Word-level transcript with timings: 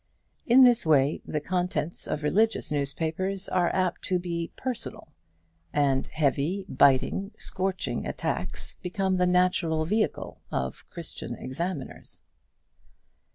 In 0.47 0.63
this 0.63 0.83
way 0.83 1.21
the 1.27 1.39
contents 1.39 2.07
of 2.07 2.23
religious 2.23 2.71
newspapers 2.71 3.47
are 3.47 3.69
apt 3.69 4.01
to 4.05 4.17
be 4.17 4.51
personal; 4.55 5.09
and 5.71 6.07
heavy, 6.07 6.65
biting, 6.67 7.29
scorching 7.37 8.07
attacks, 8.07 8.73
become 8.81 9.17
the 9.17 9.27
natural 9.27 9.85
vehicle 9.85 10.41
of 10.51 10.89
Christian 10.89 11.35
Examiners. 11.35 12.23